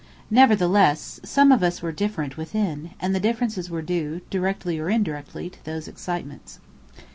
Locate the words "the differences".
3.13-3.69